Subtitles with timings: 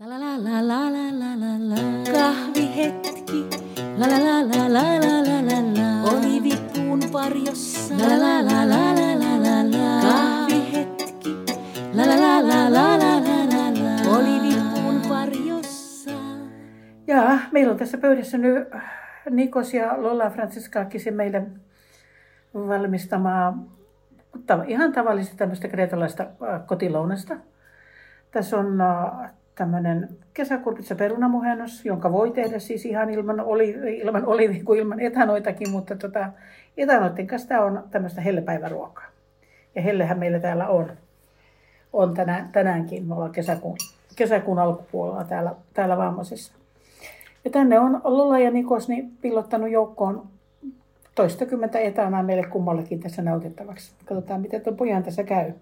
[0.00, 2.12] La la la la la la la la la.
[2.12, 3.40] Kahvihetki.
[3.98, 6.10] La la la la la la la la la.
[6.10, 7.94] Olivipuun varjossa.
[7.98, 10.00] La la la la la la la la.
[10.02, 11.32] Kahvihetki.
[11.94, 14.16] La la la la la la la la la.
[14.16, 16.10] Olivipuun varjossa.
[17.06, 18.68] Ja meillä on tässä pöydässä nyt
[19.30, 21.42] Nikos ja Lola Franciscaakisen meille
[22.54, 23.64] valmistamaa
[24.46, 27.36] ta- ihan tavallista tämmöistä kreetalaista äh, kotilounasta.
[28.30, 34.60] Tässä on äh, tämmöinen kesäkurpitsa perunamuhennos, jonka voi tehdä siis ihan ilman, oli, ilman olivi
[34.60, 36.32] kuin ilman etanoitakin, mutta tota,
[36.76, 39.06] etanoiden kanssa tämä on tämmöistä hellepäiväruokaa.
[39.74, 40.92] Ja hellehän meillä täällä on,
[41.92, 43.06] on tänään, tänäänkin.
[43.06, 43.76] Me ollaan kesäkuun,
[44.16, 46.52] kesäkuun alkupuolella täällä, täällä Vammasessa.
[47.44, 50.26] Ja tänne on Lola ja Nikos niin pillottanut joukkoon
[51.14, 53.92] toistakymmentä etanaa meille kummallekin tässä nautittavaksi.
[54.04, 55.52] Katsotaan, miten tuon pojan tässä käy.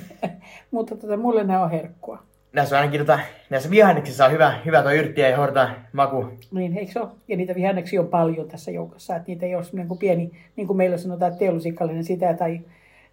[0.70, 2.22] Mutta tota, mulle nämä on herkkua.
[2.52, 3.18] Näissä on ainakin tota,
[3.50, 6.28] näissä vihanneksissa on hyvä, hyvä tuo yrttiä ja horta maku.
[6.50, 7.08] Niin, eikö se ole?
[7.28, 9.16] Ja niitä vihanneksia on paljon tässä joukossa.
[9.16, 12.60] Että niitä ei ole niin kuin pieni, niin kuin meillä sanotaan, että teollusikallinen sitä tai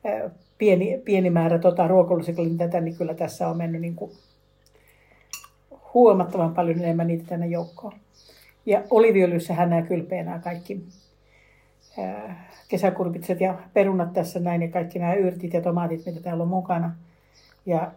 [0.05, 4.11] ää, pieni, pieni määrä tota, ruokalusikallinen tätä, niin kyllä tässä on mennyt niin kuin
[5.94, 7.94] huomattavan paljon enemmän niitä tänne joukkoon.
[8.66, 10.83] Ja oliviöljyssähän nämä kylpeä nämä kaikki
[12.00, 16.50] ää, kesäkurpitset ja perunat tässä näin ja kaikki nämä yrtit ja tomaatit, mitä täällä on
[16.50, 16.95] mukana.
[17.66, 17.91] Ja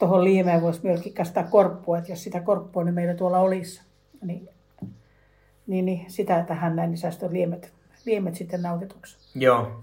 [0.00, 3.82] tuohon liimeen voisi myöskin kastaa korppua, että jos sitä korppua niin meillä tuolla olisi,
[4.22, 4.48] niin,
[5.66, 7.72] niin, niin sitä tähän näin, niin saisi liemet,
[8.04, 9.16] liemet sitten nautituksi.
[9.34, 9.82] Joo.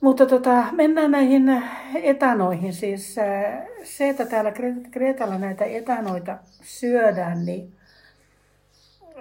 [0.00, 1.62] Mutta tota, mennään näihin
[1.94, 2.72] etanoihin.
[2.72, 7.72] Siis äh, se, että täällä Kre- Kreetalla näitä etanoita syödään, niin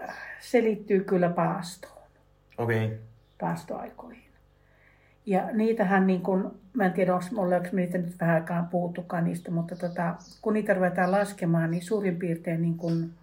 [0.02, 2.08] äh, se liittyy kyllä paastoon,
[2.58, 2.86] Okei.
[2.86, 2.98] Okay.
[3.40, 4.32] paastoaikoihin.
[5.26, 9.24] Ja niitähän, niin kun, mä en tiedä, onko ollaanko me niitä nyt vähän aikaan puhuttukaan
[9.24, 13.14] niistä, mutta tota, kun niitä ruvetaan laskemaan, niin suurin piirtein niin kun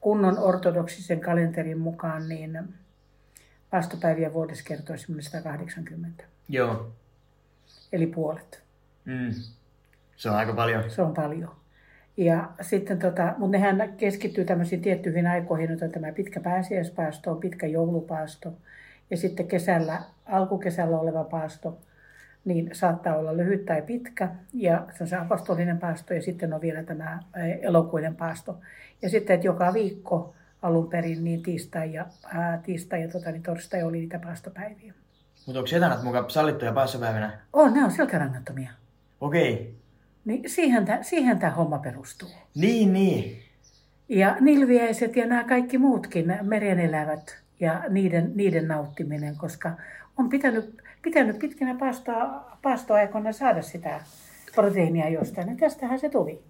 [0.00, 2.58] kunnon ortodoksisen kalenterin mukaan, niin
[3.70, 6.92] paastopäiviä vuodessa kertoo semmoinen 180, Joo.
[7.92, 8.62] eli puolet.
[9.04, 9.34] Mm.
[10.16, 10.90] Se on aika paljon.
[10.90, 11.50] Se on paljon.
[12.16, 17.66] Ja sitten tota, mutta nehän keskittyy tämmöisiin tiettyihin aikoihin, on tämä pitkä pääsiäispaasto, on pitkä
[17.66, 18.52] joulupaasto
[19.10, 21.78] ja sitten kesällä, alkukesällä oleva paasto,
[22.44, 26.60] niin saattaa olla lyhyt tai pitkä ja se on se apostolinen paasto ja sitten on
[26.60, 27.22] vielä tämä
[27.60, 28.60] elokuinen paasto.
[29.02, 33.42] Ja sitten, että joka viikko alun perin niin tiistai ja, ää, tiistai ja tota, niin
[33.42, 34.94] torstai oli niitä paastopäiviä.
[35.46, 37.38] Mutta onko etanat mukaan sallittuja passapäivänä?
[37.52, 38.70] On, ne on selkärangattomia.
[39.20, 39.52] Okei.
[39.52, 39.66] Okay.
[40.24, 42.28] Niin siihen tämä siihen tää homma perustuu.
[42.54, 43.42] Niin, niin.
[44.08, 49.70] Ja nilviäiset ja nämä kaikki muutkin merenelävät ja niiden, niiden nauttiminen, koska
[50.18, 54.00] on pitänyt, pitänyt pitkänä paastoa, paastoaikoina saada sitä
[54.54, 55.48] proteiinia jostain.
[55.48, 56.42] Ja tästähän se tuli.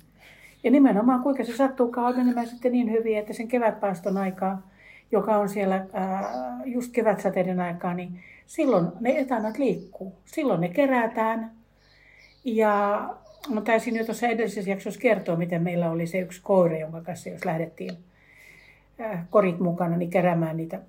[0.64, 4.68] Ja nimenomaan kuinka se sattuukaan on menemään sitten niin hyvin, että sen kevätpaaston aikaa,
[5.12, 6.32] joka on siellä ää,
[6.64, 10.14] just kevätsateiden aikaa, niin silloin ne etanat liikkuu.
[10.24, 11.50] Silloin ne kerätään.
[12.44, 13.08] Ja
[13.48, 17.28] mä taisin jo tuossa edellisessä jaksossa kertoa, miten meillä oli se yksi koira, jonka kanssa
[17.28, 17.96] jos lähdettiin
[18.98, 20.80] ää, korit mukana niin keräämään niitä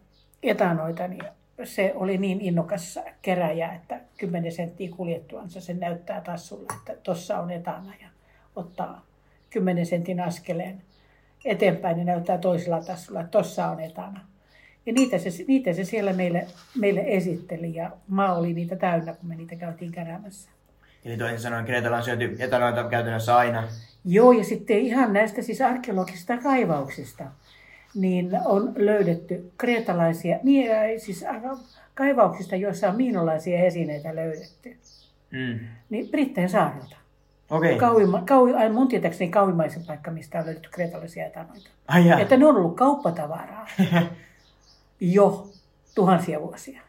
[0.44, 1.24] etanoita, niin
[1.64, 7.52] se oli niin innokas keräjä, että 10 senttiä kuljettuansa se näyttää tassulla, että tuossa on
[7.52, 8.08] etana ja
[8.56, 9.06] ottaa
[9.50, 10.82] 10 sentin askeleen
[11.46, 14.20] eteenpäin niin näyttää toisella tassulla, että tuossa on etana.
[14.86, 16.48] Ja niitä se, niitä se siellä meille,
[16.80, 20.50] meille esitteli ja maa oli niitä täynnä, kun me niitä käytiin keräämässä.
[21.06, 23.68] Eli toisin sanoen Kreetalla on syöty etanoita käytännössä aina.
[24.06, 27.24] Joo, ja sitten ihan näistä siis arkeologisista kaivauksista,
[27.96, 30.42] niin on löydetty kreetalaisia, äh,
[30.98, 31.26] siis
[31.94, 34.78] kaivauksista, joissa on miinolaisia esineitä löydetty.
[35.32, 35.60] Mm.
[35.90, 36.96] Niin Brittein saarelta.
[37.50, 37.76] Okei.
[37.76, 37.90] Okay.
[37.90, 41.70] Kauima, kau, ai, mun tietääkseni kauimmaisen paikka, mistä on löydetty kreetalaisia etanoita.
[41.88, 42.20] Ai jaa.
[42.20, 43.68] Että ne on ollut kauppatavaraa
[45.00, 45.48] jo
[45.96, 46.82] tuhansia vuosia.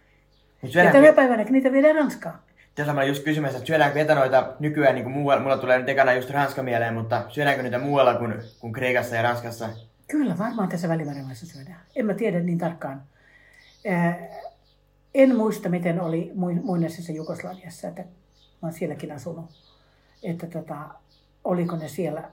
[0.62, 2.38] Mut Ja tänä päivänä niitä viedään Ranskaan.
[2.74, 6.12] tässä mä just kysymässä, että syödäänkö etanoita nykyään niin kuin muualla, mulla tulee nyt ekana
[6.12, 9.68] just Ranska mieleen, mutta syödäänkö niitä muualla kuin, kuin Kreikassa ja Ranskassa?
[10.08, 11.80] Kyllä, varmaan tässä Välimeren syödään.
[11.96, 13.02] En mä tiedä niin tarkkaan.
[13.88, 14.18] Ää,
[15.14, 18.08] en muista, miten oli muin- muinaisessa Jugoslaviassa, että mä
[18.62, 19.50] oon sielläkin asunut.
[20.22, 20.76] Että tota,
[21.44, 22.30] oliko ne siellä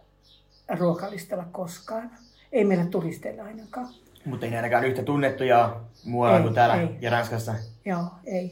[0.79, 2.12] ruokalistalla koskaan.
[2.51, 3.88] Ei meillä turisteilla ainakaan.
[4.25, 6.89] Mutta ei ne ainakaan yhtä tunnettuja muualla Ei, kuin täällä ei.
[7.01, 7.56] ja Ranskassa.
[7.85, 8.51] Joo, ei.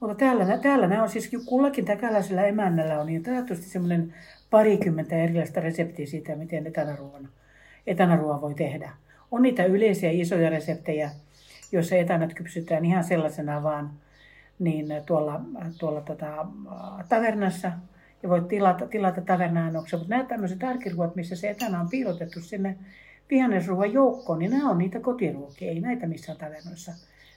[0.00, 4.14] Mutta täällä, täällä nämä on siis, kullakin täkäläisellä emännällä on niin taatusti semmoinen
[4.50, 7.28] parikymmentä erilaista reseptiä siitä, miten etanaruoan,
[7.88, 8.90] etanaruoa voi tehdä.
[9.30, 11.10] On niitä yleisiä isoja reseptejä,
[11.72, 13.90] joissa etanat kypsytään ihan sellaisena vaan
[14.58, 15.40] niin tuolla,
[15.78, 16.46] tuolla tota,
[17.08, 17.72] tavernassa.
[18.22, 19.98] ja voit tilata, tilata tavernaannoksen.
[19.98, 22.76] Mutta nämä tämmöiset arkiruot, missä se etana on piilotettu sinne
[23.30, 25.70] vihannesruoan joukkoon, niin nämä on niitä kotiruokia.
[25.70, 26.92] Ei näitä missään tavernoissa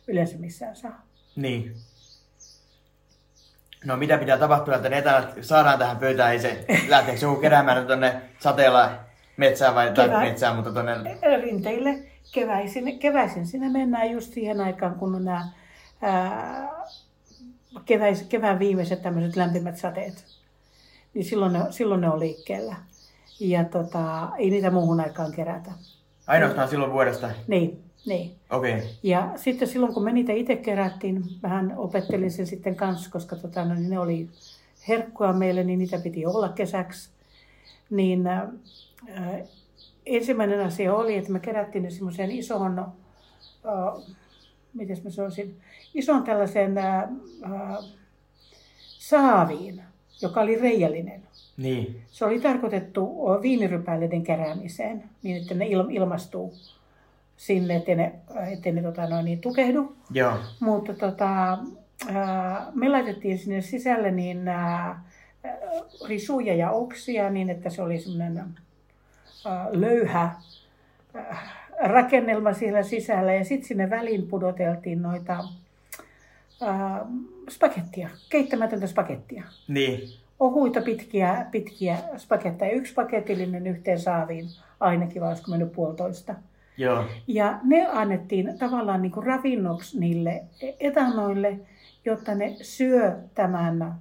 [0.07, 1.01] yleensä missään saa.
[1.35, 1.75] Niin.
[3.85, 6.31] No mitä pitää tapahtua, että ne etanat saadaan tähän pöytään?
[6.31, 9.10] Ei se, lähteekö joku keräämään tuonne sateella
[9.41, 10.21] metsään vai tai Kevät.
[10.21, 10.93] metsään, mutta tuonne...
[11.41, 15.47] rinteille keväisin, keväisin sinne mennään just siihen aikaan, kun on nämä
[16.01, 16.69] ää,
[17.85, 20.25] keväis, kevään viimeiset tämmöiset lämpimät sateet.
[21.13, 22.75] Niin silloin ne, silloin ne on liikkeellä.
[23.39, 25.71] Ja tota, ei niitä muuhun aikaan kerätä.
[26.27, 27.29] Ainoastaan silloin vuodesta.
[27.47, 28.35] Niin, niin.
[28.49, 28.73] Okei.
[28.73, 28.87] Okay.
[29.03, 33.65] Ja sitten silloin, kun me niitä itse kerättiin, vähän opettelin sen sitten kanssa, koska tota,
[33.65, 34.29] no, niin ne oli
[34.87, 37.09] herkkuja meille, niin niitä piti olla kesäksi.
[37.89, 38.23] Niin
[40.05, 44.03] ensimmäinen asia oli, että me kerättiin ne semmoiseen isoon, äh,
[44.73, 45.57] miten mä sanoisin,
[45.93, 47.09] isoon tällaiseen äh, äh,
[48.83, 49.81] saaviin,
[50.21, 51.21] joka oli reijällinen.
[51.57, 52.01] Niin.
[52.11, 56.53] Se oli tarkoitettu viinirypäleiden keräämiseen, niin että ne il, ilmastuu
[57.37, 58.13] sinne, ettei ne,
[58.51, 59.95] ettei ne tota, noin, niin tukehdu.
[60.11, 60.33] Joo.
[60.59, 61.57] Mutta tota,
[62.13, 65.03] ää, me laitettiin sinne sisälle niin ää,
[66.07, 68.45] risuja ja oksia niin, että se oli semmoinen
[69.71, 70.31] löyhä
[71.83, 73.33] rakennelma siellä sisällä.
[73.33, 75.43] Ja sitten sinne väliin pudoteltiin noita
[76.61, 77.05] ää,
[77.49, 79.43] spagettia, keittämätöntä spagettia.
[79.67, 79.99] Niin.
[80.39, 84.45] Ohuita pitkiä, pitkiä spagetteja, yksi paketillinen yhteen saaviin
[84.79, 86.35] ainakin, vai olisiko mennyt puolitoista.
[86.77, 87.05] Joo.
[87.27, 90.43] Ja ne annettiin tavallaan niin kuin ravinnoksi niille
[90.79, 91.59] etanoille,
[92.05, 93.95] jotta ne syö tämän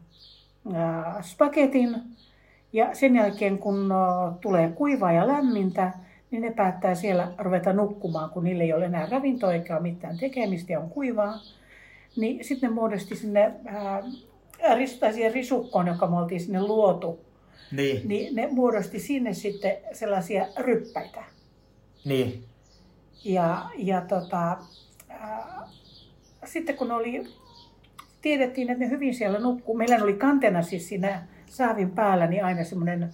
[0.75, 1.97] ää, spagetin.
[2.73, 3.93] Ja sen jälkeen, kun
[4.41, 5.93] tulee kuivaa ja lämmintä,
[6.31, 10.19] niin ne päättää siellä ruveta nukkumaan, kun niille ei ole enää ravintoa eikä ole mitään
[10.19, 11.35] tekemistä ja on kuivaa.
[12.17, 14.01] Niin sitten ne muodosti sinne, ää,
[14.75, 17.21] ris- tai siihen risukkoon, joka me oltiin sinne luotu,
[17.73, 18.09] Niin.
[18.09, 21.25] niin ne muodosti sinne sitten sellaisia ryppäitä.
[22.05, 22.45] Niin.
[23.25, 24.57] Ja, ja tota,
[25.09, 25.69] ää,
[26.45, 27.25] sitten kun oli,
[28.23, 29.77] tiedettiin, että ne hyvin siellä nukkuu.
[29.77, 33.11] Meillä oli kantena siis siinä saavin päällä niin aina semmoinen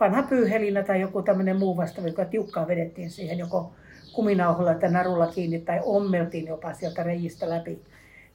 [0.00, 3.72] vanha pyyhelinä tai joku tämmöinen muu vastaava, joka tiukkaa vedettiin siihen joko
[4.12, 7.82] kuminauhalla tai narulla kiinni tai ommeltiin jopa sieltä reijistä läpi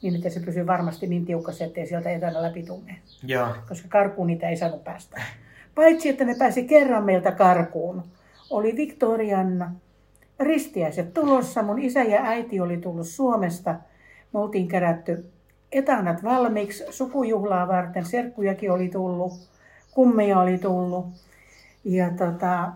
[0.02, 2.96] niin, että se pysyy varmasti niin tiukassa, ettei sieltä etänä läpi tunne.
[3.24, 3.48] Joo.
[3.70, 5.22] Koska karkuun niitä ei saanut päästä.
[5.76, 8.04] Paitsi, että ne pääsi kerran meiltä karkuun.
[8.50, 9.78] Oli Victorian
[10.40, 11.64] ristiäiset tulossa.
[11.64, 13.76] Mun isä ja äiti oli tullut Suomesta.
[14.34, 15.26] Me oltiin kerätty
[15.72, 18.06] etanat valmiiksi sukujuhlaa varten.
[18.06, 19.34] Serkkujakin oli tullut,
[19.92, 21.06] kummeja oli tullut.
[21.84, 22.72] Ja tota,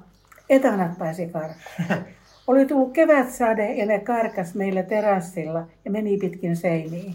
[0.50, 2.06] etanat pääsi karkuun.
[2.48, 7.14] Oli tullut kevätsade ja ne karkas meillä terassilla ja meni pitkin seiniä.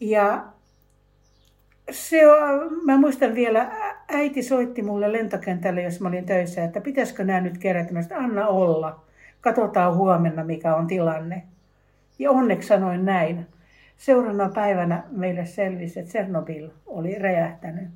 [0.00, 0.44] Ja
[1.90, 2.20] se
[2.84, 3.70] mä muistan vielä,
[4.08, 7.92] äiti soitti mulle lentokentälle, jos mä olin töissä, että pitäisikö nämä nyt kerätä.
[7.92, 9.00] Mä sanoin, anna olla,
[9.40, 11.42] katsotaan huomenna mikä on tilanne.
[12.18, 13.46] Ja onneksi sanoin näin.
[13.98, 17.88] Seuraavana päivänä meille selvisi, että Tsernobyl oli räjähtänyt.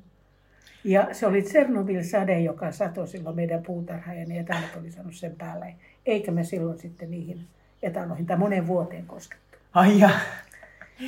[0.83, 5.35] Ja se oli Tsernobyl-sade, joka satoi silloin meidän puutarhaan ja ne etanot oli saanut sen
[5.35, 5.75] päälle.
[6.05, 7.47] Eikä me silloin sitten niihin
[7.83, 9.57] etanoihin tai moneen vuoteen koskettu.
[9.73, 10.09] Ai ja.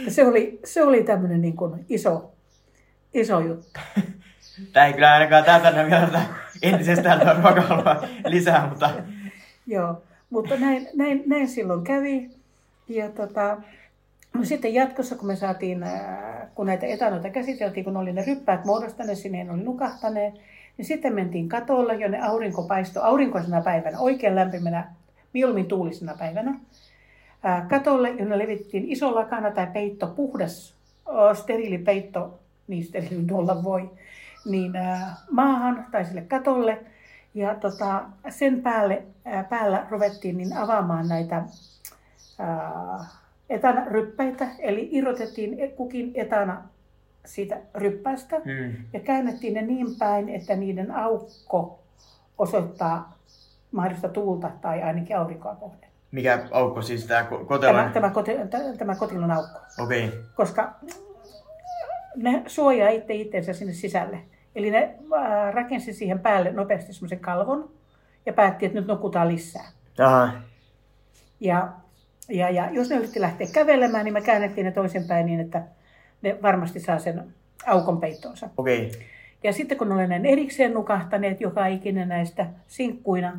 [0.05, 2.31] Ja se oli, se oli tämmöinen niin kuin iso,
[3.13, 3.79] iso juttu.
[4.73, 6.21] Tää ei kyllä ainakaan täytännä vielä tätä
[6.61, 8.89] entisestään ruokahalua lisää, mutta
[9.67, 12.29] Joo, mutta näin, näin, näin silloin kävi.
[12.89, 13.57] Ja tota,
[14.35, 18.65] no sitten jatkossa, kun me saatiin, ää, kun näitä etanoita käsiteltiin, kun oli ne ryppäät
[18.65, 20.33] muodostaneet, sinne ne oli nukahtaneet,
[20.77, 24.93] niin sitten mentiin katolle, jonne aurinko paistoi aurinkoisena päivänä, oikein lämpimänä,
[25.33, 26.59] mieluummin tuulisena päivänä.
[27.43, 30.75] Ää, katolle, jonne levittiin iso lakana tai peitto, puhdas,
[31.05, 33.89] o, steriilipeitto, niin steriili nyt olla voi,
[34.45, 34.71] niin
[35.31, 36.79] maahan tai sille katolle.
[37.33, 41.43] Ja tota, sen päälle, ää, päällä ruvettiin niin avaamaan näitä
[42.39, 43.05] ää,
[43.49, 46.63] etanaryppäitä, eli irrotettiin kukin etana
[47.25, 48.75] siitä ryppäistä mm.
[48.93, 51.79] ja käännettiin ne niin päin, että niiden aukko
[52.37, 53.17] osoittaa
[53.71, 55.89] mahdollista tuulta tai ainakin aurinkoa kohden.
[56.11, 57.91] mikä aukko siis Tämä, kotelon?
[57.91, 60.07] tämä, koti- tä- tämä kotilon aukko, Okei.
[60.07, 60.19] Okay.
[60.35, 60.73] koska
[62.15, 64.19] ne suojaa itse itsensä sinne sisälle.
[64.55, 64.95] Eli ne
[65.51, 67.69] rakensi siihen päälle nopeasti semmoisen kalvon
[68.25, 69.65] ja päätti, että nyt nukutaan lisää.
[69.99, 70.31] Aha.
[71.39, 71.69] Ja,
[72.29, 75.63] ja, ja jos ne yritti lähteä kävelemään, niin me käännettiin ne toisinpäin niin, että
[76.21, 77.23] ne varmasti saa sen
[77.65, 78.49] aukon peittoonsa.
[78.57, 78.87] Okei.
[78.87, 79.01] Okay.
[79.43, 83.37] Ja sitten kun olen näin erikseen nukahtaneet joka ikinen näistä sinkkuina,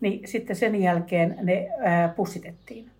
[0.00, 2.90] niin sitten sen jälkeen ne ää, pussitettiin.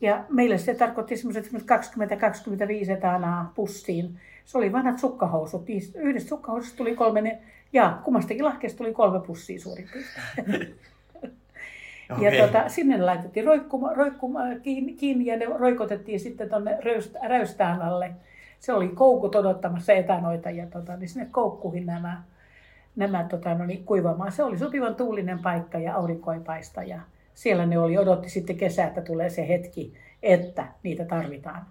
[0.00, 4.20] Ja meille se tarkoitti semmoiset 20-25 etanaa pussiin.
[4.44, 5.66] Se oli vanhat sukkahousut.
[5.94, 7.38] Yhdestä sukkahoususta tuli kolme, ne,
[7.72, 10.74] ja kummastakin lahkeesta tuli kolme pussia suurin piirtein.
[12.12, 12.24] Okay.
[12.24, 16.78] Ja tota, sinne laitettiin roikkuma, roikkuma, kiinni, kiinni ja ne roikotettiin sitten tuonne
[17.28, 18.10] räystään alle.
[18.58, 22.22] Se oli koukut odottamassa etänoita ja tota, niin sinne koukkuihin nämä,
[22.96, 24.32] nämä tota, no niin, kuivamaan.
[24.32, 27.00] Se oli sopivan tuulinen paikka ja aurinko ei paista ja
[27.34, 31.66] siellä ne oli, odotti sitten kesää, että tulee se hetki, että niitä tarvitaan.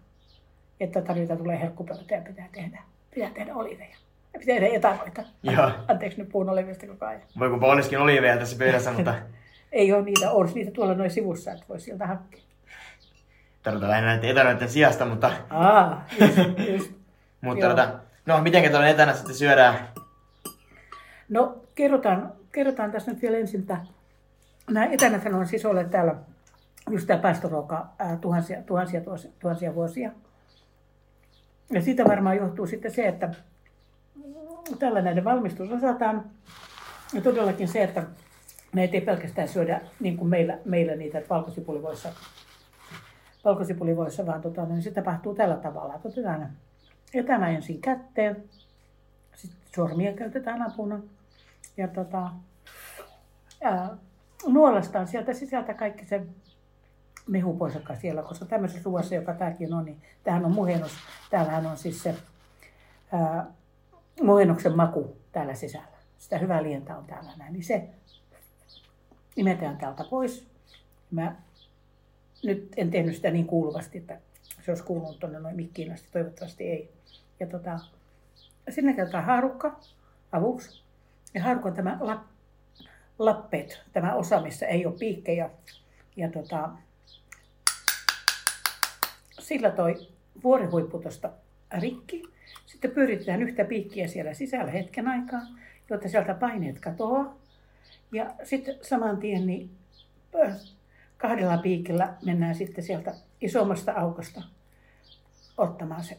[0.80, 2.80] Että tarvitaan, tulee herkkupöytä ja pitää tehdä,
[3.16, 3.96] pitää tehdä oliveja.
[4.34, 5.24] Ja pitää tehdä etanoita.
[5.44, 5.72] Joo.
[5.88, 7.22] Anteeksi nyt puhun olivista koko ajan.
[7.40, 9.16] Voi kun olisikin oliveja tässä pöydässä, mutta...
[9.74, 12.42] ei ole niitä, on niitä tuolla noin sivussa, että voi sieltä hakea.
[13.64, 15.32] Tarvitaan lähinnä näiden etanoiden sijasta, mutta...
[15.50, 16.38] Aa, just,
[16.70, 16.92] just.
[17.42, 19.76] mutta tota, no, miten tuolla etänä sitten syödään?
[21.30, 23.78] No, kerrotaan, kerrotaan tässä nyt vielä ensin, että
[24.70, 26.16] nämä etänät on siis olleet täällä
[26.90, 30.12] just tämä päästöruoka ää, tuhansia, tuhansia, tuhansia, tuhansia vuosia.
[31.72, 33.30] Ja siitä varmaan johtuu sitten se, että
[34.80, 36.24] tällä näiden valmistus osataan.
[37.14, 38.04] Ja todellakin se, että
[38.74, 42.10] näitä ei pelkästään syödä niin kuin meillä, meillä niitä valkosipulivoissa,
[43.46, 45.96] valkosipulivoissa vaan tota, niin se tapahtuu tällä tavalla.
[45.96, 46.50] Että otetaan
[47.14, 48.44] etänä ensin kätteen,
[49.36, 51.00] sitten sormia käytetään apuna
[51.78, 52.32] ja tota,
[53.64, 53.90] ää,
[54.48, 56.26] nuolastaan sieltä sisältä kaikki se
[57.28, 60.92] mehu pois, joka siellä, koska tämmöisessä ruoassa, joka tämäkin on, niin tämähän on muhennus.
[61.30, 62.16] Täällähän on siis se
[63.12, 63.46] ää,
[64.22, 65.88] muhennuksen maku täällä sisällä.
[66.18, 67.54] Sitä hyvää lientä on täällä näin.
[67.54, 67.90] Niin se
[69.36, 70.48] imetään täältä pois.
[71.12, 71.36] Mä
[72.44, 74.20] nyt en tehnyt sitä niin kuuluvasti, että
[74.66, 76.08] se olisi kuulunut tuonne noin mikkiin asti.
[76.12, 76.92] Toivottavasti ei.
[77.40, 77.80] Ja tota,
[78.70, 79.80] sinne käytetään haarukka
[80.32, 80.84] avuksi.
[81.34, 82.24] Ja haarukka on tämä lap,
[83.20, 85.50] lappet, tämä osa, missä ei ole piikkejä.
[86.16, 86.70] Ja tota,
[89.40, 90.08] sillä toi
[90.44, 91.30] vuorihuippu tuosta
[91.80, 92.24] rikki.
[92.66, 95.42] Sitten pyöritetään yhtä piikkiä siellä sisällä hetken aikaa,
[95.90, 97.43] jotta sieltä paineet katoaa.
[98.14, 99.70] Ja sitten saman tien niin
[101.18, 104.42] kahdella piikillä mennään sitten sieltä isommasta aukosta
[105.58, 106.18] ottamaan se,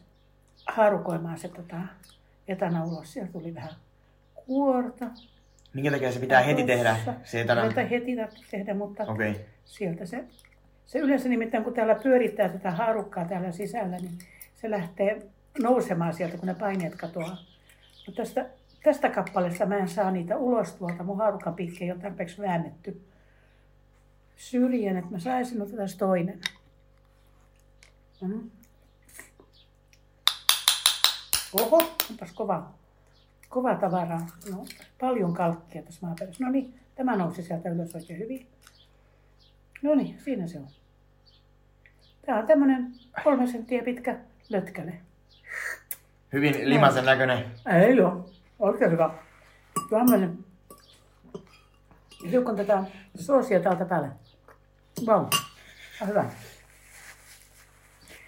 [0.66, 1.76] haarukoimaan se tota,
[2.48, 3.12] etana ulos.
[3.12, 3.72] Siellä tuli vähän
[4.34, 5.06] kuorta.
[5.74, 7.70] Minkä takia se pitää heti tehdä, se etana?
[7.90, 8.16] Heti
[8.50, 9.34] tehdä, mutta okay.
[9.64, 10.24] sieltä se,
[10.86, 14.18] se yleensä nimittäin, kun täällä pyörittää tätä haarukkaa täällä sisällä, niin
[14.54, 15.22] se lähtee
[15.62, 17.36] nousemaan sieltä, kun ne paineet katoaa.
[18.06, 18.46] No tästä
[18.84, 21.02] tästä kappaleesta mä en saa niitä ulos tuolta.
[21.02, 23.00] Mun haarukan piikki ei ole tarpeeksi väännetty
[24.36, 26.40] syrjän, että mä saisin ottaa toinen.
[28.20, 28.50] Mm.
[31.60, 32.70] Oho, onpas kova,
[33.48, 34.26] kova tavaraa.
[34.50, 34.64] No,
[35.00, 36.44] paljon kalkkia tässä maaperässä.
[36.44, 38.46] No niin, tämä nousi sieltä ylös oikein hyvin.
[39.82, 40.68] No niin, siinä se on.
[42.26, 42.92] Tämä on tämmönen
[43.24, 45.00] kolme senttiä pitkä lötkäne.
[46.32, 47.44] Hyvin limasen näköinen.
[47.66, 48.33] Ei joo.
[48.64, 49.11] Oikein hyvä.
[49.90, 50.38] Tämmöinen.
[52.30, 52.83] Hiukan tätä
[53.14, 54.09] soosia täältä päälle.
[55.06, 55.25] Wow.
[56.02, 56.25] Ah, hyvä.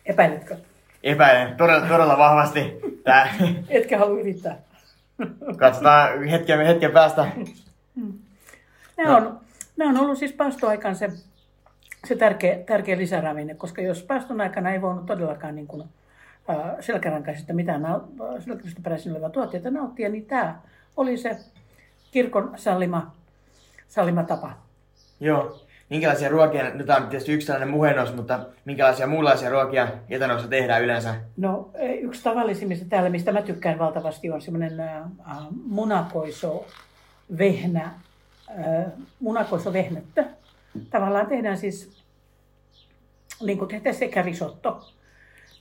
[0.07, 0.57] Epäiletkö?
[1.02, 2.81] Epäilen todella, todella vahvasti.
[3.05, 3.35] Tää.
[3.69, 4.59] Etkä halua yrittää.
[5.57, 7.26] Katsotaan hetken, hetken päästä.
[8.97, 9.16] Nämä, no.
[9.16, 9.40] on,
[9.76, 11.09] nämä on ollut siis paastoaikaan se,
[12.09, 15.88] se tärkeä, tärkeä lisäravinne, koska jos paaston aikana ei voinut todellakaan niin kuin,
[16.81, 17.83] selkärankaisesta mitään
[18.38, 20.57] selkärankaisesta peräisin olevaa tuotteita nauttia, niin tämä
[20.97, 21.37] oli se
[22.11, 23.15] kirkon sallima,
[23.88, 24.53] sallima tapa.
[25.21, 25.67] Joo.
[25.91, 31.15] Minkälaisia ruokia, nyt on tietysti yksi tällainen muhennos, mutta minkälaisia muunlaisia ruokia etanossa tehdään yleensä?
[31.37, 35.03] No yksi tavallisimmista täällä, mistä mä tykkään valtavasti, on semmoinen äh,
[35.67, 36.67] munakoiso
[37.38, 40.25] vehnä, äh, munakoiso vehnettä.
[40.91, 42.03] Tavallaan tehdään siis,
[43.43, 44.88] niin kuin tehdään sekä risotto,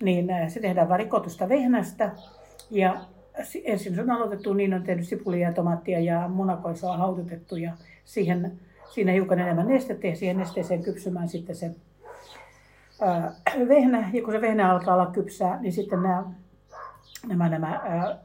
[0.02, 2.12] niin äh, se tehdään varikotusta vehnästä
[2.72, 3.02] ja
[3.64, 7.72] ensin se on aloitettu, niin on tehnyt sipulia ja tomaattia ja munakoisoa haudutettu ja
[8.06, 8.60] siihen,
[8.94, 11.72] siinä hiukan enemmän nestettä ja siihen nesteeseen kypsymään sitten se
[13.02, 14.10] ää, äh, vehnä.
[14.14, 16.24] Ja kun se vehnä alkaa olla kypsää, niin sitten nämä,
[17.28, 18.18] nämä, nämä ää, äh,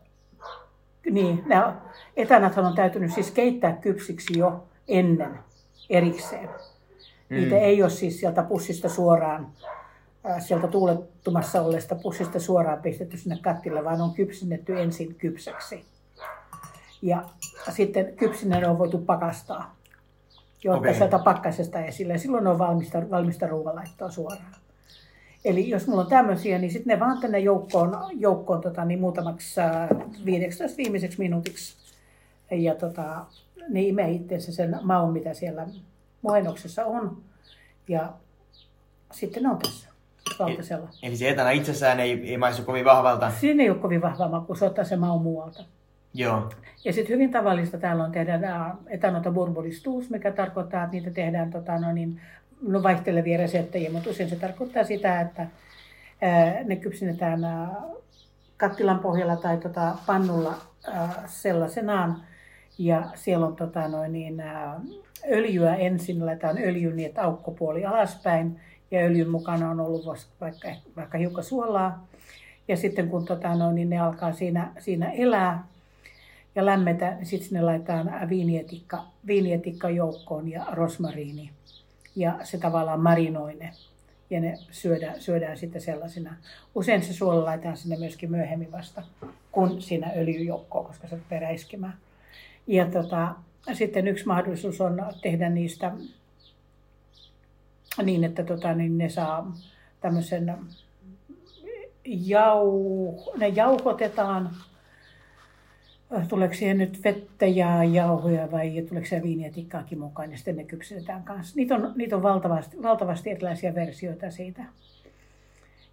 [1.10, 1.76] niin, nämä
[2.16, 5.38] etänäthän on täytynyt siis keittää kypsiksi jo ennen
[5.90, 6.48] erikseen.
[7.28, 7.36] Mm.
[7.36, 9.52] Niitä ei ole siis sieltä pussista suoraan
[10.38, 15.84] sieltä tuulettumassa olleesta pussista suoraan pistetty sinne kattille, vaan on kypsennetty ensin kypsäksi.
[17.02, 17.24] Ja
[17.70, 19.76] sitten kypsinen on voitu pakastaa,
[20.64, 20.94] jotta okay.
[20.94, 22.12] sieltä pakkasesta esille.
[22.12, 24.54] Ja silloin on valmista, valmista ruoanlaittoa suoraan.
[25.44, 29.60] Eli jos mulla on tämmöisiä, niin sitten ne vaan tänne joukkoon, joukkoon tota, niin muutamaksi
[30.24, 31.76] 15 viimeiseksi minuutiksi.
[32.50, 33.26] Ja tota,
[33.68, 35.66] ne imee itseensä sen maun, mitä siellä
[36.22, 37.22] muennoksessa on.
[37.88, 38.12] Ja
[39.12, 39.89] sitten ne on tässä.
[40.40, 40.88] Valtasella.
[41.02, 43.30] Eli se etana itsessään ei, ei maistu kovin vahvalta.
[43.30, 45.64] Siinä ei ole kovin vahva maku, se ottaa se maun muualta.
[46.14, 46.48] Joo.
[46.84, 48.40] Ja sitten hyvin tavallista täällä on tehdä
[48.86, 52.20] etanota bourbonistus, mikä tarkoittaa, että niitä tehdään tota, no niin,
[52.62, 55.46] no vaihtelevia reseptejä, mutta usein se tarkoittaa sitä, että
[56.20, 57.68] ää, ne kypsennetään ää,
[58.56, 60.54] kattilan pohjalla tai tota, pannulla
[60.92, 62.22] ää, sellaisenaan.
[62.78, 64.80] Ja siellä on tota, noin, niin, ää,
[65.32, 68.60] öljyä ensin, laitetaan öljy niin, että aukkopuoli alaspäin.
[68.90, 70.06] Ja öljyn mukana on ollut
[70.40, 72.06] vaikka, vaikka hiukan suolaa.
[72.68, 75.64] Ja sitten kun tota, noin, niin ne alkaa siinä, siinä elää
[76.54, 81.50] ja lämmetä, niin sitten sinne laitetaan viinietikka, viinietikka joukkoon ja rosmariini.
[82.16, 83.72] Ja se tavallaan marinoi ne.
[84.30, 86.34] Ja ne syödään, syödään sitten sellaisina.
[86.74, 89.02] Usein se suola laitetaan sinne myöskin myöhemmin vasta,
[89.52, 91.94] kun siinä öljyjoukkoon, koska se rupeaa räiskimään.
[92.66, 93.34] Ja tota,
[93.72, 95.92] sitten yksi mahdollisuus on tehdä niistä
[98.02, 99.56] niin, että tota, niin ne saa
[100.00, 100.56] tämmöisen
[102.04, 104.50] jau, ne jauhotetaan.
[106.28, 110.64] Tuleeko siihen nyt vettä ja jauhoja vai tuleeko siihen viiniä tikkaakin mukaan ja sitten ne
[110.64, 111.56] kypsennetään kanssa.
[111.56, 114.64] Niitä on, niitä on valtavasti, valtavasti erilaisia versioita siitä.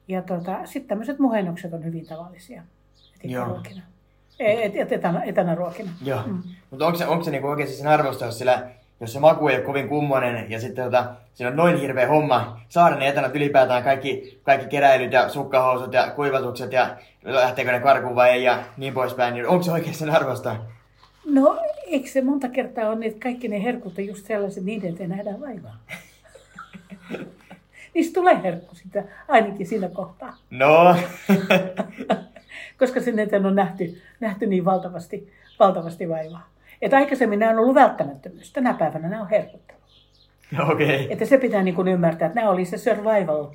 [0.07, 2.63] Ja tota, sitten tämmöiset muhennokset on hyvin tavallisia
[3.15, 3.81] etikkaruokina.
[4.39, 5.91] Et, et, etana, etanaruokina.
[6.05, 6.21] Joo.
[6.25, 6.43] Mm.
[6.71, 8.67] Mutta onko se, onko se niinku oikeasti sen arvosta, jos, sillä,
[8.99, 12.61] jos se maku ei ole kovin kummonen ja sitten tota, siinä on noin hirveä homma
[12.69, 18.15] saada ne etanat ylipäätään kaikki, kaikki keräilyt ja sukkahousut ja kuivatukset ja lähteekö ne karkuun
[18.15, 20.55] vai ei ja niin poispäin, niin onko se oikeasti sen arvosta?
[21.25, 25.09] No, eikö se monta kertaa on, että kaikki ne herkut on just sellaiset, niiden eteen
[25.09, 25.77] nähdään vaivaa.
[27.93, 30.37] Niistä tulee herkku sitä, ainakin siinä kohtaa.
[30.49, 30.95] No,
[32.79, 36.49] Koska sen eteen on nähty, nähty niin valtavasti, valtavasti vaivaa.
[36.81, 38.53] Että aikaisemmin nämä on ollut välttämättömyys.
[38.53, 39.79] Tänä päivänä nämä on herkuttelu.
[40.71, 40.95] okei.
[40.95, 41.07] Okay.
[41.09, 43.47] Että se pitää niin kuin ymmärtää, että nämä oli se survival,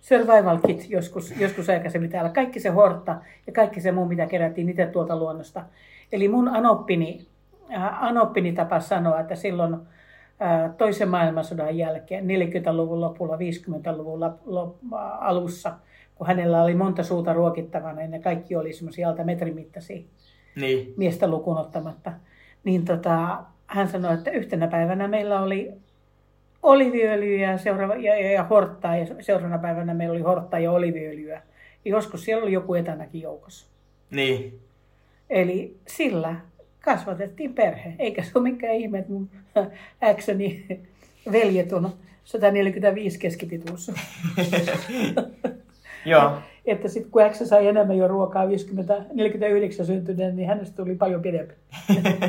[0.00, 2.30] survival kit joskus, joskus aikaisemmin täällä.
[2.30, 3.16] Kaikki se hortta
[3.46, 5.64] ja kaikki se muu, mitä kerättiin itse tuolta luonnosta.
[6.12, 7.26] Eli mun anoppini,
[7.76, 14.94] äh, anoppini tapa sanoa, että silloin äh, toisen maailmansodan jälkeen, 40-luvun lopulla, 50-luvun lop- lop-
[14.94, 15.72] äh, alussa,
[16.14, 20.02] kun hänellä oli monta suuta ruokittavana ja ne kaikki oli semmoisia alta metrin mittaisia
[20.56, 20.94] Niin.
[20.96, 22.12] miestä lukuun ottamatta,
[22.64, 25.72] niin tota, hän sanoi, että yhtenä päivänä meillä oli
[26.62, 31.42] oliviöljyä ja, seuraava, ja, ja, ja horttaa, ja seuraavana päivänä meillä oli horttaa ja oliviöljyä.
[31.84, 33.66] Ja joskus siellä oli joku etänäkin joukossa.
[34.10, 34.60] Niin.
[35.30, 36.36] Eli sillä
[36.80, 37.94] kasvatettiin perhe.
[37.98, 39.30] Eikä se ole mikään ihme, että mun
[40.10, 40.80] äkseni
[41.32, 41.92] veljet on
[42.24, 43.92] 145 keskipituus.
[46.04, 46.38] Joo.
[46.66, 51.22] Että sitten kun X sai enemmän jo ruokaa 50, 49 syntyneen, niin hänestä tuli paljon
[51.22, 51.54] pidempi.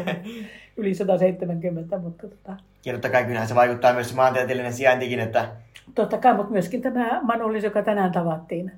[0.77, 5.47] Yli 170, mutta tota, Ja totta kai kyllähän se vaikuttaa myös se maantieteellinen sijaintikin, että
[5.95, 8.71] totta kai, mutta myöskin tämä Manullis, joka tänään tavattiin,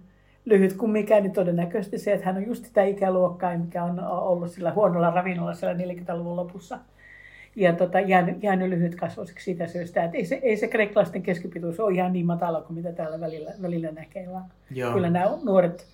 [0.45, 4.51] lyhyt kuin mikään, niin todennäköisesti se, että hän on just sitä ikäluokkaa, mikä on ollut
[4.51, 6.79] sillä huonolla ravinnolla siellä 40-luvun lopussa.
[7.57, 11.79] Ja tota, jäänyt, jäänyt lyhyt kasvoiseksi siitä syystä, että ei se, ei se kreikkalaisten keskipituus
[11.79, 14.93] ole ihan niin matala kuin mitä täällä välillä, välillä näkee, vaan Joo.
[14.93, 15.85] kyllä nämä nuoret,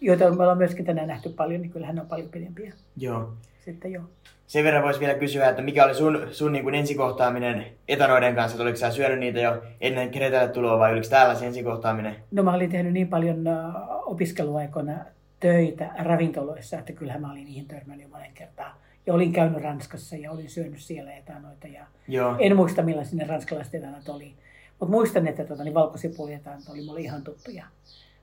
[0.00, 3.32] joita me ollaan myöskin tänään nähty paljon, niin kyllähän ne on paljon pidempiä joo.
[3.64, 4.00] sitten jo.
[4.46, 8.54] Sen verran voisi vielä kysyä, että mikä oli sun, sun niin kuin ensikohtaaminen etanoiden kanssa,
[8.54, 12.16] että oliko sä syönyt niitä jo ennen Kretalle tuloa vai oliko täällä se ensikohtaaminen?
[12.30, 13.74] No mä olin tehnyt niin paljon äh,
[14.06, 14.92] opiskeluaikoina
[15.40, 18.80] töitä ravintoloissa, että kyllähän mä olin niihin törmännyt jo monen kertaa.
[19.08, 21.66] Ja olin käynyt Ranskassa ja olin syönyt siellä etanoita.
[21.66, 22.36] Ja Joo.
[22.38, 24.34] en muista millaisia ne ranskalaiset etanat oli.
[24.80, 27.64] Mutta muistan, että tuota, niin valkosipuulietanat oli mulle ihan tuttuja.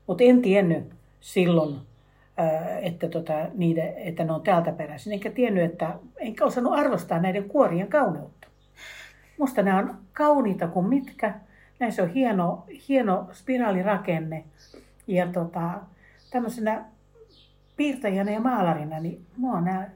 [0.06, 0.84] Mutta en tiennyt
[1.20, 1.78] silloin,
[2.82, 5.12] että, tota, niiden, että ne on täältä peräisin.
[5.12, 8.48] Enkä tiennyt, että enkä osannut arvostaa näiden kuorien kauneutta.
[9.38, 11.34] Musta nämä on kauniita kuin mitkä.
[11.78, 14.44] Näissä on hieno, hieno spiraalirakenne.
[15.06, 15.70] Ja tota,
[16.30, 16.84] tämmöisenä
[17.76, 19.88] piirtäjänä ja maalarina, niin mua nämä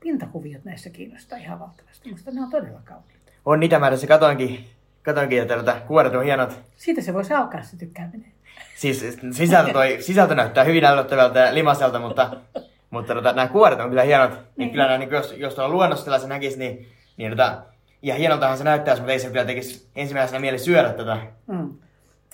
[0.00, 2.10] pintakuviot näissä kiinnostaa ihan valtavasti.
[2.10, 3.32] Musta ne on todella kauniita.
[3.44, 4.64] On niitä mä tässä katoinkin,
[5.02, 6.60] katoinkin että tota, kuoret on hienot.
[6.76, 8.32] Siitä se voisi alkaa se tykkääminen.
[8.76, 12.36] Siis sisältö, toi, sisältö näyttää hyvin ällöttävältä ja limaselta, mutta,
[12.90, 14.30] mutta tota, nämä kuoret on kyllä hienot.
[14.30, 14.44] Niin.
[14.56, 14.70] Niin.
[14.70, 17.62] kyllä nämä, niin jos, jos tuolla luonnossa se näkisi, niin, niin tota,
[18.02, 21.18] ja hienoltahan se näyttäisi, mutta ei se kyllä tekisi ensimmäisenä mieli syödä tätä.
[21.46, 21.74] Mm.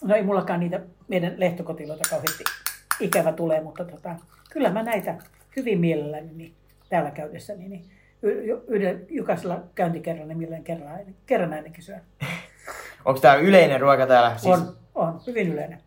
[0.04, 2.44] No ei mullakaan niitä meidän lehtokotiloita kauheasti
[3.00, 4.14] ikävä tulee, mutta tota,
[4.50, 5.14] kyllä mä näitä
[5.56, 6.54] hyvin mielelläni niin
[6.88, 7.68] täällä käydessäni.
[7.68, 7.84] Niin
[8.22, 12.00] y- yhden, jokaisella käyntikerralla niin milloin kerran, kerran ainakin syön.
[13.04, 14.36] Onko tämä yleinen ruoka täällä?
[14.36, 15.78] Siis, On, on, hyvin yleinen.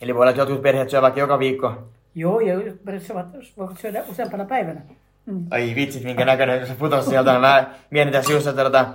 [0.00, 1.72] Eli voi olla, että jotkut perheet syövät joka viikko.
[2.14, 3.14] Joo, ja periaatteessa
[3.56, 4.80] voivat syödä useampana päivänä.
[5.26, 5.46] Mm.
[5.50, 7.38] Ai vitsit, minkä näköinen se putosi sieltä.
[7.38, 8.86] Mä mietin tässä just, että tota,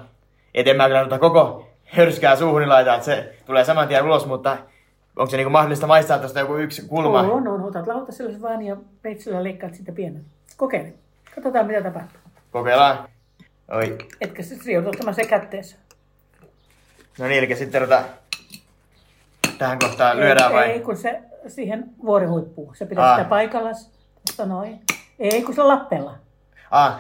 [0.54, 4.26] et en mä kyllä tota koko hörskää suuhuni laita, että se tulee saman tien ulos,
[4.26, 4.58] mutta
[5.16, 7.20] onko se niinku mahdollista maistaa tuosta joku yksi kulma?
[7.20, 7.62] On, on.
[7.62, 10.26] Otat lautasella vaan ja peitsillä leikkaat sitä pienen.
[10.58, 10.94] Kokeile.
[11.36, 12.22] Katsotaan mitä tapahtuu.
[12.52, 13.10] Kokeillaan.
[13.72, 13.98] Oi.
[14.22, 15.78] Etkä se joudut ottamaan se kätteessä.
[17.20, 18.04] No niin, eli sitten tota,
[19.58, 20.70] tähän kohtaan lyödään ei, vai?
[20.70, 22.76] Ei, kun se siihen vuorihuippuun.
[22.76, 23.18] Se pitää Ah.
[23.18, 23.92] sitä paikallas.
[24.28, 24.82] Tuosta noin.
[25.20, 26.18] Ei, kun se on lappella.
[26.72, 27.00] Ah,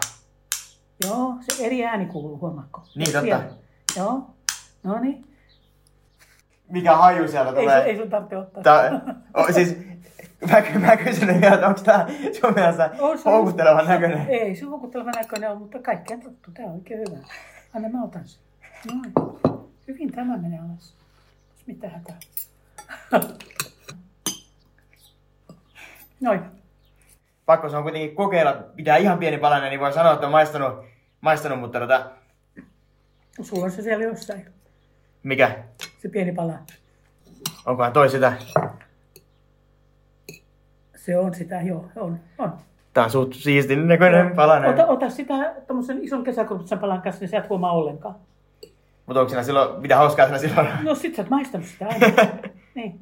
[1.05, 2.83] Joo, se eri ääni kuuluu, huomaatko?
[2.95, 3.21] Niin, totta.
[3.21, 3.43] Siellä.
[3.97, 4.29] Joo.
[4.83, 5.27] No niin.
[6.69, 7.77] mikä haju sieltä Ei, tulee?
[7.79, 8.63] sun- ei sun tarvitse ottaa.
[8.63, 9.01] Tää,
[9.33, 9.77] o, siis,
[10.51, 12.07] mä, mä kysyn vielä, että onko tää
[12.41, 14.27] sun mielestä On se- houkuttelevan näköinen?
[14.29, 16.51] Ei, se houkutteleva näköinen on, mutta kaikkea tuttu.
[16.51, 17.17] Tämä on oikein hyvä.
[17.75, 18.41] Anna mä otan sen.
[18.93, 19.13] Noin.
[19.87, 20.95] Hyvin tämä menee alas.
[21.67, 22.15] Mitä hätää?
[26.21, 26.41] Noin.
[27.45, 30.85] Pakko se on kuitenkin kokeilla, pitää ihan pieni palanen, niin voi sanoa, että on maistanut,
[31.21, 32.09] maistanut mutta tota,
[33.41, 34.45] Sulla on se siellä jossain.
[35.23, 35.63] mikä?
[36.01, 36.53] Se pieni pala.
[37.65, 38.33] Onkohan toi sitä?
[41.05, 42.19] Se on sitä, joo, on.
[42.37, 42.53] on.
[42.93, 44.69] Tää on suht siistin näköinen palanen.
[44.69, 48.15] Ota, ota sitä tuommoisen ison kesäkurpitsan palan kanssa, niin sä et huomaa ollenkaan.
[49.05, 50.67] Mutta onko siinä silloin, mitä hauskaa siinä silloin?
[50.83, 52.07] No sit sä oot maistanut sitä aina.
[52.75, 52.99] niin.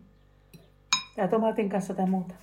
[1.15, 2.33] Tää tomaatin kanssa tai muuta.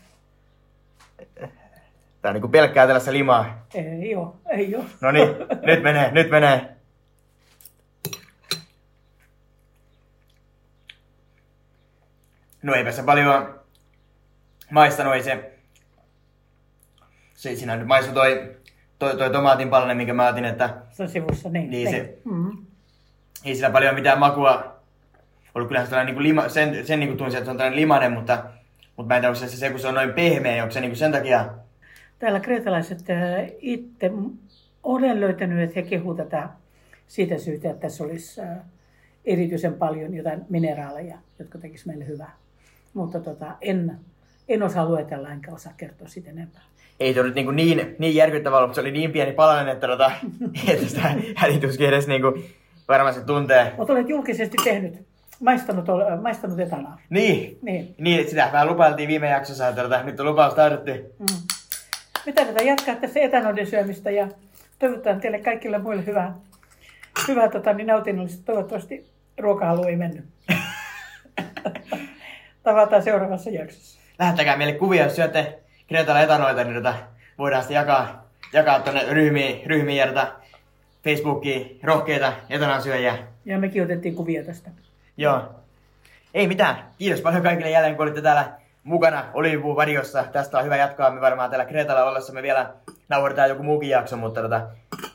[2.22, 3.66] Tää on niinku pelkkää tällaista limaa.
[3.74, 4.84] Ei oo, ei oo.
[5.00, 5.28] No niin,
[5.62, 6.76] nyt menee, nyt menee.
[12.62, 13.59] No eipä se paljon
[14.70, 15.52] maistanut, ei se...
[17.34, 18.54] se siinä nyt maistui toi,
[18.98, 21.70] toi, toi tomaatin palanen, minkä mä otin, että Se on sivussa, niin.
[21.70, 22.50] Niin se- Mm.
[23.44, 24.76] ei sillä paljon mitään makua
[25.54, 25.68] ollut.
[25.68, 28.44] Kyllähän se niin lima, sen, sen niin tunsin, että se on tällainen limanen, mutta,
[28.96, 30.96] mutta mä en tiedä, onko se, se, kun se on noin pehmeä, onko se niin
[30.96, 31.48] sen takia...
[32.18, 34.10] Täällä kreetalaiset äh, itse,
[34.82, 36.48] olen löytänyt, että he kehuvat tätä
[37.08, 38.56] siitä syystä, että tässä olisi äh,
[39.24, 42.36] erityisen paljon jotain mineraaleja, jotka tekisivät meille hyvää.
[42.94, 43.98] Mutta tota, en,
[44.50, 46.62] en osaa luetella enkä osaa kertoa siitä enempää.
[47.00, 49.86] Ei se ollut niin, niin, niin järkyttävää ollut, mutta se oli niin pieni palanen, että,
[49.86, 50.12] tota,
[50.68, 52.44] että sitä hälituskin edes niin kuin,
[52.88, 53.72] varmasti tuntee.
[53.76, 55.06] Mutta olet julkisesti tehnyt,
[55.40, 55.84] maistanut,
[56.22, 57.00] maistanut etanaa.
[57.10, 57.94] Niin, Niin.
[57.98, 61.14] niin sitä vähän lupailtiin viime jaksossa, että tota, nyt on lupaus täytetty.
[61.18, 61.26] Mm.
[62.26, 64.28] Me tarvitaan jatkaa tässä etanoiden syömistä ja
[64.78, 66.34] toivotan teille kaikille muille hyvää,
[67.28, 68.42] hyvää tota, niin nautinnollista.
[68.44, 69.06] Toivottavasti
[69.38, 70.24] ruokahalu ei mennyt.
[72.62, 73.99] Tavataan seuraavassa jaksossa.
[74.20, 76.94] Lähettäkää meille kuvia, jos syötte Kreetalla etanoita, niin tota,
[77.38, 80.32] voidaan sitten jakaa, jakaa tuonne ryhmiin, ryhmiin ja tota,
[81.04, 83.18] Facebookiin rohkeita etanansyöjiä.
[83.44, 84.70] Ja mekin otettiin kuvia tästä.
[85.16, 85.42] Joo.
[86.34, 86.76] Ei mitään.
[86.98, 88.52] Kiitos paljon kaikille jälleen, kun olitte täällä
[88.84, 90.24] mukana Olivipuun varjossa.
[90.32, 91.10] Tästä on hyvä jatkaa.
[91.10, 92.70] Me varmaan täällä Kreetalla ollessa me vielä
[93.08, 94.60] nauhoitetaan joku muukin jakso, mutta tota,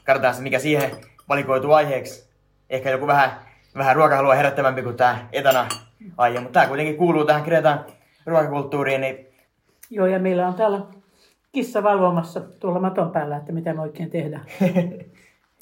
[0.04, 0.92] katsotaan se, mikä siihen
[1.30, 2.30] valikoituu aiheeksi.
[2.70, 3.32] Ehkä joku vähän,
[3.78, 5.68] vähän ruokahalua herättävämpi kuin tämä etana
[6.18, 7.86] aihe, mutta tämä kuitenkin kuuluu tähän Kreetan
[8.26, 9.02] ruokakulttuuriin.
[9.02, 9.28] Niin...
[9.90, 10.82] Joo, ja meillä on täällä
[11.52, 14.46] kissa valvomassa tuolla maton päällä, että mitä me oikein tehdään.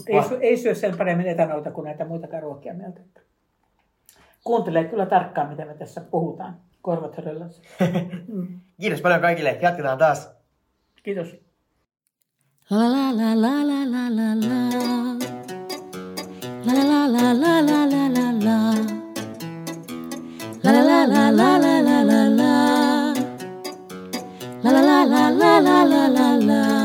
[0.07, 3.01] ei, sy- ei syö sen paremmin etanoita kuin näitä muitakaan ruokia mieltä.
[4.43, 6.55] Kuuntelee kyllä tarkkaan, mitä me tässä puhutaan.
[6.81, 7.61] Korvat höröllänsä.
[8.81, 9.59] Kiitos paljon kaikille.
[9.61, 10.31] Jatketaan taas.
[11.03, 11.35] Kiitos.
[12.69, 14.53] La la la la la la la la.
[16.65, 18.73] La la la la la la la la.
[20.63, 21.72] La la la la la la.
[25.33, 26.82] La la la la la.